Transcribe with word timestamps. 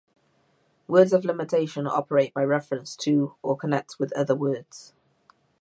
Words 0.87 1.13
of 1.13 1.25
limitation 1.25 1.85
operate 1.85 2.33
by 2.33 2.43
reference 2.43 2.95
to 3.01 3.35
or 3.43 3.55
connection 3.55 3.97
with 3.99 4.11
other 4.13 4.33
words. 4.33 4.93